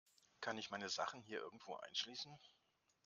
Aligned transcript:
Kann 0.39 0.57
ich 0.57 0.71
meine 0.71 0.89
Sachen 0.89 1.21
hier 1.21 1.41
irgendwo 1.41 1.75
einschließen? 1.75 2.39